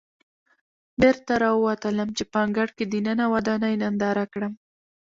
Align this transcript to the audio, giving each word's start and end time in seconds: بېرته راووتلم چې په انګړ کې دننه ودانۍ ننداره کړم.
بېرته 1.01 1.31
راووتلم 1.43 2.09
چې 2.17 2.23
په 2.31 2.37
انګړ 2.45 2.67
کې 2.77 2.85
دننه 2.93 3.25
ودانۍ 3.33 3.75
ننداره 3.83 4.25
کړم. 4.33 4.53